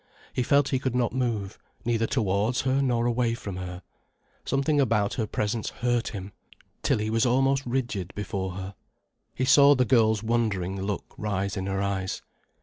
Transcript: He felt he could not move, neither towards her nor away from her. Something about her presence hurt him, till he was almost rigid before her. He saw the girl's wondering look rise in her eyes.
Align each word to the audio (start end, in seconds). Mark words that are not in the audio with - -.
He 0.33 0.41
felt 0.41 0.69
he 0.69 0.79
could 0.79 0.95
not 0.95 1.13
move, 1.13 1.59
neither 1.85 2.07
towards 2.07 2.61
her 2.61 2.81
nor 2.81 3.05
away 3.05 3.35
from 3.35 3.57
her. 3.57 3.83
Something 4.45 4.81
about 4.81 5.13
her 5.13 5.27
presence 5.27 5.69
hurt 5.69 6.07
him, 6.07 6.31
till 6.81 6.97
he 6.97 7.11
was 7.11 7.23
almost 7.27 7.63
rigid 7.67 8.11
before 8.15 8.53
her. 8.53 8.73
He 9.35 9.45
saw 9.45 9.75
the 9.75 9.85
girl's 9.85 10.23
wondering 10.23 10.81
look 10.81 11.05
rise 11.19 11.55
in 11.55 11.67
her 11.67 11.83
eyes. 11.83 12.23